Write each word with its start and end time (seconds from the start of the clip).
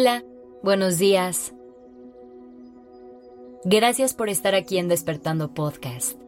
Hola, 0.00 0.24
buenos 0.62 0.96
días. 0.96 1.52
Gracias 3.64 4.14
por 4.14 4.30
estar 4.30 4.54
aquí 4.54 4.78
en 4.78 4.88
Despertando 4.88 5.52
Podcast. 5.52 6.18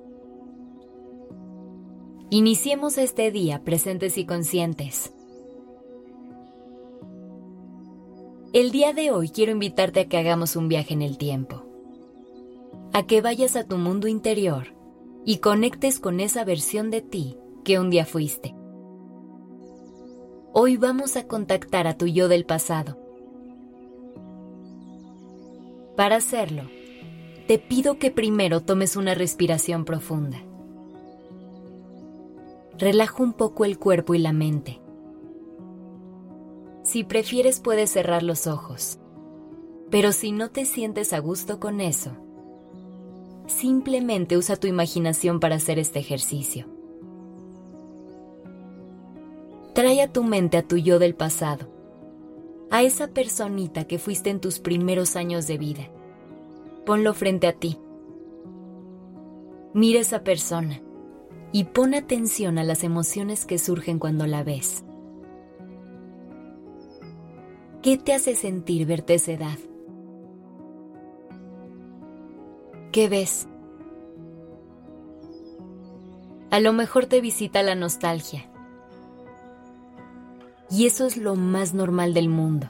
Iniciemos 2.28 2.98
este 2.98 3.30
día 3.30 3.64
presentes 3.64 4.18
y 4.18 4.26
conscientes. 4.26 5.14
El 8.52 8.72
día 8.72 8.92
de 8.92 9.10
hoy 9.10 9.30
quiero 9.30 9.52
invitarte 9.52 10.00
a 10.00 10.04
que 10.06 10.18
hagamos 10.18 10.54
un 10.54 10.68
viaje 10.68 10.92
en 10.92 11.00
el 11.00 11.16
tiempo. 11.16 11.64
A 12.92 13.06
que 13.06 13.22
vayas 13.22 13.56
a 13.56 13.64
tu 13.64 13.78
mundo 13.78 14.06
interior 14.06 14.74
y 15.24 15.38
conectes 15.38 15.98
con 15.98 16.20
esa 16.20 16.44
versión 16.44 16.90
de 16.90 17.00
ti 17.00 17.38
que 17.64 17.78
un 17.78 17.88
día 17.88 18.04
fuiste. 18.04 18.54
Hoy 20.52 20.76
vamos 20.76 21.16
a 21.16 21.26
contactar 21.26 21.86
a 21.86 21.96
tu 21.96 22.06
yo 22.06 22.28
del 22.28 22.44
pasado. 22.44 23.01
Para 25.96 26.16
hacerlo, 26.16 26.62
te 27.46 27.58
pido 27.58 27.98
que 27.98 28.10
primero 28.10 28.62
tomes 28.62 28.96
una 28.96 29.14
respiración 29.14 29.84
profunda. 29.84 30.42
Relaja 32.78 33.22
un 33.22 33.34
poco 33.34 33.64
el 33.64 33.78
cuerpo 33.78 34.14
y 34.14 34.18
la 34.18 34.32
mente. 34.32 34.80
Si 36.82 37.04
prefieres 37.04 37.60
puedes 37.60 37.90
cerrar 37.90 38.22
los 38.22 38.46
ojos, 38.46 38.98
pero 39.90 40.12
si 40.12 40.32
no 40.32 40.50
te 40.50 40.64
sientes 40.64 41.12
a 41.12 41.18
gusto 41.18 41.60
con 41.60 41.80
eso, 41.80 42.16
simplemente 43.46 44.36
usa 44.36 44.56
tu 44.56 44.66
imaginación 44.66 45.38
para 45.38 45.56
hacer 45.56 45.78
este 45.78 45.98
ejercicio. 45.98 46.66
Trae 49.74 50.02
a 50.02 50.12
tu 50.12 50.24
mente 50.24 50.56
a 50.56 50.62
tu 50.62 50.76
yo 50.76 50.98
del 50.98 51.14
pasado, 51.14 51.71
a 52.72 52.82
esa 52.82 53.08
personita 53.08 53.84
que 53.84 53.98
fuiste 53.98 54.30
en 54.30 54.40
tus 54.40 54.58
primeros 54.58 55.14
años 55.14 55.46
de 55.46 55.58
vida. 55.58 55.90
Ponlo 56.86 57.12
frente 57.12 57.46
a 57.46 57.52
ti. 57.52 57.78
Mira 59.74 60.00
esa 60.00 60.24
persona 60.24 60.80
y 61.52 61.64
pon 61.64 61.94
atención 61.94 62.56
a 62.56 62.64
las 62.64 62.82
emociones 62.82 63.44
que 63.44 63.58
surgen 63.58 63.98
cuando 63.98 64.26
la 64.26 64.42
ves. 64.42 64.84
¿Qué 67.82 67.98
te 67.98 68.14
hace 68.14 68.34
sentir 68.34 68.86
verte 68.86 69.14
esa 69.14 69.32
edad? 69.32 69.58
¿Qué 72.90 73.10
ves? 73.10 73.48
A 76.50 76.58
lo 76.58 76.72
mejor 76.72 77.04
te 77.04 77.20
visita 77.20 77.62
la 77.62 77.74
nostalgia 77.74 78.51
y 80.72 80.86
eso 80.86 81.04
es 81.04 81.18
lo 81.18 81.36
más 81.36 81.74
normal 81.74 82.14
del 82.14 82.30
mundo. 82.30 82.66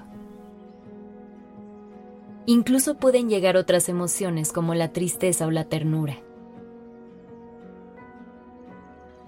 Incluso 2.46 2.96
pueden 2.96 3.28
llegar 3.28 3.56
otras 3.56 3.88
emociones 3.88 4.50
como 4.50 4.74
la 4.74 4.92
tristeza 4.92 5.46
o 5.46 5.52
la 5.52 5.66
ternura. 5.68 6.18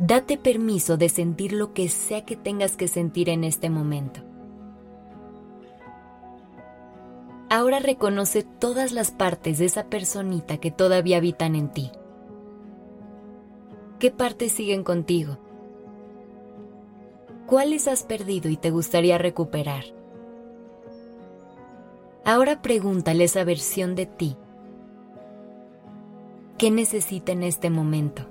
Date 0.01 0.37
permiso 0.37 0.97
de 0.97 1.09
sentir 1.09 1.53
lo 1.53 1.73
que 1.73 1.89
sea 1.89 2.25
que 2.25 2.35
tengas 2.35 2.77
que 2.77 2.89
sentir 2.89 3.29
en 3.29 3.45
este 3.45 3.71
momento. 3.71 4.23
Ahora 7.49 7.79
reconoce 7.79 8.43
todas 8.43 8.91
las 8.91 9.13
partes 9.13 9.59
de 9.59 9.67
esa 9.67 9.85
personita 9.85 10.57
que 10.57 10.73
todavía 10.73 11.19
habitan 11.19 11.55
en 11.55 11.73
ti. 11.73 11.93
¿Qué 14.01 14.11
partes 14.11 14.51
siguen 14.51 14.83
contigo? 14.83 15.39
¿Cuáles 17.47 17.89
has 17.89 18.05
perdido 18.05 18.49
y 18.49 18.57
te 18.57 18.71
gustaría 18.71 19.19
recuperar? 19.19 19.85
Ahora 22.25 22.63
pregúntale 22.63 23.25
esa 23.25 23.45
versión 23.45 23.95
de 23.95 24.07
ti. 24.07 24.37
¿Qué 26.57 26.71
necesita 26.71 27.33
en 27.33 27.43
este 27.43 27.69
momento? 27.69 28.23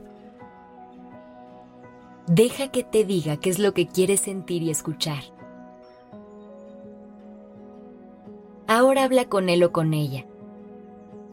Deja 2.26 2.70
que 2.70 2.84
te 2.84 3.06
diga 3.06 3.38
qué 3.38 3.52
es 3.52 3.60
lo 3.60 3.76
que 3.76 3.88
quieres 3.88 4.22
sentir 4.22 4.64
y 4.64 4.72
escuchar. 4.72 5.24
Ahora 8.66 9.04
habla 9.04 9.26
con 9.26 9.48
él 9.50 9.64
o 9.64 9.72
con 9.72 9.94
ella. 9.94 10.26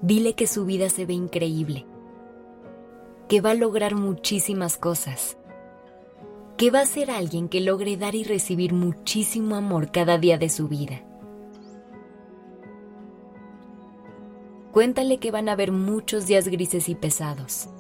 Dile 0.03 0.35
que 0.35 0.47
su 0.47 0.67
vida 0.67 0.91
se 0.91 1.07
ve 1.07 1.15
increíble, 1.15 1.87
que 3.29 3.41
va 3.41 3.53
a 3.53 3.55
lograr 3.55 3.95
muchísimas 3.95 4.77
cosas 4.77 5.39
que 6.61 6.71
va 6.71 6.81
a 6.81 6.85
ser 6.85 7.11
alguien 7.11 7.49
que 7.49 7.63
logre 7.63 7.97
dar 7.97 8.15
y 8.15 8.23
recibir 8.23 8.75
muchísimo 8.75 9.55
amor 9.55 9.91
cada 9.91 10.19
día 10.19 10.37
de 10.37 10.51
su 10.51 10.69
vida. 10.69 11.03
Cuéntale 14.71 15.17
que 15.17 15.31
van 15.31 15.49
a 15.49 15.53
haber 15.53 15.73
muchos 15.73 16.27
días 16.27 16.49
grises 16.49 16.91
y 16.91 16.95
pesados, 16.95 17.71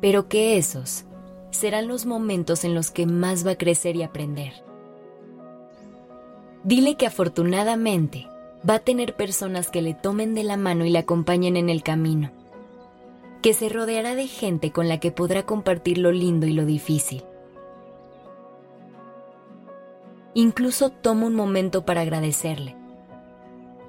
pero 0.00 0.26
que 0.26 0.56
esos 0.56 1.04
serán 1.50 1.86
los 1.86 2.06
momentos 2.06 2.64
en 2.64 2.74
los 2.74 2.90
que 2.90 3.04
más 3.04 3.46
va 3.46 3.50
a 3.50 3.58
crecer 3.58 3.94
y 3.94 4.04
aprender. 4.04 4.54
Dile 6.64 6.94
que 6.94 7.06
afortunadamente 7.06 8.26
va 8.66 8.76
a 8.76 8.78
tener 8.78 9.16
personas 9.16 9.70
que 9.70 9.82
le 9.82 9.92
tomen 9.92 10.34
de 10.34 10.44
la 10.44 10.56
mano 10.56 10.86
y 10.86 10.90
le 10.90 10.98
acompañen 10.98 11.58
en 11.58 11.68
el 11.68 11.82
camino, 11.82 12.30
que 13.42 13.52
se 13.52 13.68
rodeará 13.68 14.14
de 14.14 14.28
gente 14.28 14.72
con 14.72 14.88
la 14.88 14.98
que 14.98 15.12
podrá 15.12 15.42
compartir 15.42 15.98
lo 15.98 16.10
lindo 16.10 16.46
y 16.46 16.54
lo 16.54 16.64
difícil 16.64 17.24
Incluso 20.34 20.90
toma 20.90 21.26
un 21.26 21.34
momento 21.34 21.84
para 21.84 22.00
agradecerle, 22.00 22.74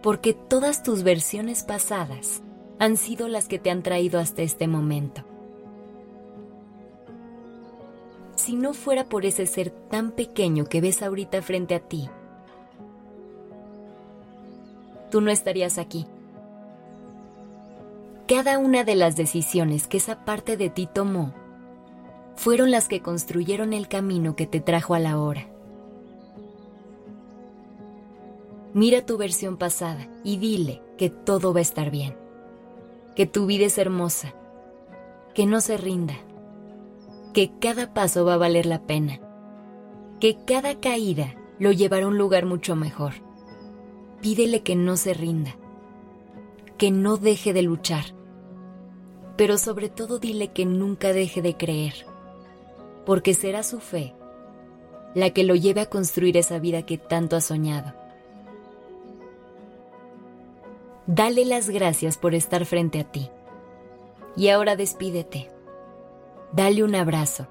porque 0.02 0.34
todas 0.34 0.84
tus 0.84 1.04
versiones 1.04 1.64
pasadas 1.64 2.42
han 2.80 2.98
sido 2.98 3.30
las 3.30 3.48
que 3.48 3.60
te 3.60 3.72
han 3.72 3.82
traído 3.82 4.20
hasta 4.20 4.42
este 4.42 4.68
momento. 4.68 5.24
Si 8.36 8.56
no 8.58 8.74
fuera 8.74 9.06
por 9.06 9.26
ese 9.26 9.46
ser 9.46 9.70
tan 9.70 10.12
pequeño 10.12 10.66
que 10.66 10.82
ves 10.82 11.02
ahorita 11.02 11.42
frente 11.42 11.76
a 11.76 11.80
ti, 11.80 12.10
tú 15.10 15.22
no 15.22 15.32
estarías 15.32 15.78
aquí. 15.78 16.08
Cada 18.28 18.58
una 18.58 18.84
de 18.84 18.96
las 18.96 19.16
decisiones 19.16 19.88
que 19.88 19.98
esa 19.98 20.26
parte 20.26 20.58
de 20.58 20.70
ti 20.70 20.90
tomó 20.92 21.34
fueron 22.36 22.72
las 22.72 22.90
que 22.90 23.02
construyeron 23.02 23.72
el 23.72 23.88
camino 23.88 24.36
que 24.36 24.48
te 24.48 24.60
trajo 24.60 24.94
a 24.94 25.00
la 25.00 25.20
hora. 25.20 25.53
Mira 28.74 29.06
tu 29.06 29.18
versión 29.18 29.58
pasada 29.58 30.08
y 30.24 30.38
dile 30.38 30.82
que 30.98 31.12
todo 31.12 31.54
va 31.54 31.60
a 31.60 31.62
estar 31.62 31.92
bien, 31.92 32.18
que 33.16 33.28
tu 33.28 33.46
vida 33.46 33.66
es 33.66 33.78
hermosa, 33.78 34.34
que 35.36 35.46
no 35.46 35.62
se 35.62 35.78
rinda, 35.78 36.16
que 37.34 37.52
cada 37.60 37.94
paso 37.94 38.26
va 38.26 38.34
a 38.34 38.38
valer 38.38 38.66
la 38.66 38.82
pena, 38.82 39.20
que 40.20 40.44
cada 40.46 40.80
caída 40.80 41.36
lo 41.60 41.72
llevará 41.72 42.06
a 42.06 42.08
un 42.10 42.18
lugar 42.18 42.46
mucho 42.46 42.76
mejor. 42.76 43.14
Pídele 44.22 44.64
que 44.64 44.76
no 44.76 44.98
se 44.98 45.14
rinda, 45.14 45.56
que 46.78 46.90
no 46.90 47.18
deje 47.18 47.54
de 47.54 47.62
luchar, 47.62 48.06
pero 49.38 49.60
sobre 49.60 49.90
todo 49.90 50.18
dile 50.18 50.52
que 50.52 50.66
nunca 50.66 51.14
deje 51.14 51.44
de 51.44 51.58
creer, 51.58 52.08
porque 53.06 53.36
será 53.36 53.62
su 53.62 53.80
fe 53.80 54.16
la 55.14 55.30
que 55.30 55.44
lo 55.44 55.54
lleve 55.54 55.82
a 55.82 55.90
construir 55.90 56.38
esa 56.38 56.58
vida 56.58 56.88
que 56.88 56.98
tanto 56.98 57.36
ha 57.36 57.42
soñado. 57.42 58.03
Dale 61.06 61.44
las 61.44 61.70
gracias 61.70 62.18
por 62.18 62.34
estar 62.34 62.66
frente 62.66 63.02
a 63.02 63.04
ti. 63.04 63.30
Y 64.38 64.50
ahora 64.50 64.78
despídete. 64.78 65.52
Dale 66.54 66.84
un 66.84 66.96
abrazo. 66.96 67.48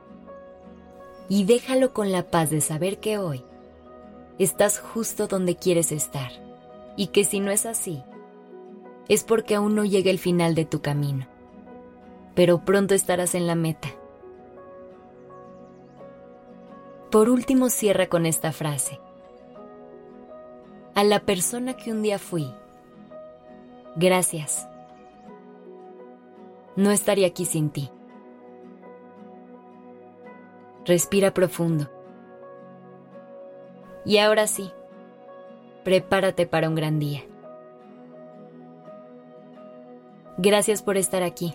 Y 1.29 1.45
déjalo 1.45 1.93
con 1.93 2.13
la 2.13 2.31
paz 2.31 2.49
de 2.51 2.61
saber 2.63 2.99
que 2.99 3.19
hoy 3.19 3.45
estás 4.39 4.79
justo 4.79 5.27
donde 5.27 5.57
quieres 5.57 5.93
estar. 5.93 6.33
Y 6.97 7.09
que 7.09 7.25
si 7.25 7.41
no 7.41 7.51
es 7.51 7.67
así, 7.67 8.03
es 9.09 9.23
porque 9.23 9.55
aún 9.55 9.75
no 9.75 9.85
llega 9.85 10.11
el 10.11 10.19
final 10.19 10.55
de 10.55 10.65
tu 10.65 10.81
camino. 10.81 11.27
Pero 12.35 12.65
pronto 12.65 12.95
estarás 12.95 13.35
en 13.35 13.47
la 13.47 13.55
meta. 13.55 13.89
Por 17.11 17.29
último, 17.29 17.69
cierra 17.69 18.09
con 18.09 18.25
esta 18.25 18.53
frase. 18.53 18.99
A 20.95 21.05
la 21.05 21.21
persona 21.21 21.77
que 21.77 21.93
un 21.93 22.03
día 22.03 22.19
fui, 22.19 22.51
Gracias. 23.97 24.69
No 26.77 26.91
estaría 26.91 27.27
aquí 27.27 27.45
sin 27.45 27.71
ti. 27.71 27.91
Respira 30.85 31.33
profundo. 31.33 31.91
Y 34.05 34.19
ahora 34.19 34.47
sí, 34.47 34.73
prepárate 35.85 36.47
para 36.47 36.69
un 36.69 36.75
gran 36.75 36.99
día. 36.99 37.23
Gracias 40.39 40.83
por 40.83 40.97
estar 40.97 41.23
aquí. 41.23 41.55